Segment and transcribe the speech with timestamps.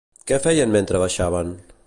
[0.31, 1.57] Què feien mentre baixaven?